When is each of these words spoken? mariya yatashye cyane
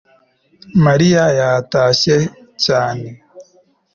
mariya 0.85 1.23
yatashye 1.39 2.15
cyane 2.63 3.07